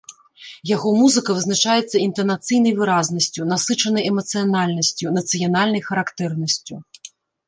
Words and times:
Яго 0.75 0.91
музыка 1.01 1.33
вызначаецца 1.39 1.97
інтанацыйнай 2.07 2.73
выразнасцю, 2.79 3.41
насычанай 3.51 4.07
эмацыянальнасцю, 4.13 5.13
нацыянальнай 5.19 5.85
характэрнасцю. 5.89 6.75